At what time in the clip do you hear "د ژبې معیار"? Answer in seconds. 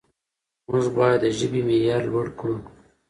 1.23-2.03